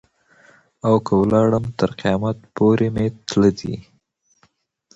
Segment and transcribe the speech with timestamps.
[0.87, 3.75] او که ولاړم تر قیامت پوري مي تله دي.